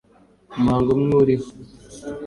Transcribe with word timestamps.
Umuhango 0.57 0.91
mywuriho. 1.01 1.47